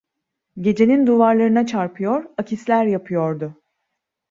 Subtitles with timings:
[0.57, 3.61] Gecenin duvarlarına çarpıyor, akisler yapıyordu.